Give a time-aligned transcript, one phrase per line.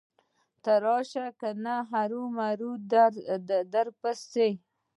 [0.63, 2.49] ته راشه کنه مرمه
[3.73, 4.49] درپسې.